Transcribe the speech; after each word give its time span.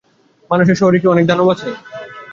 মানুষের 0.51 0.77
শহরে 0.79 0.97
কি 1.01 1.07
অনেক 1.07 1.25
দানব 1.27 1.47
আছে? 1.53 1.69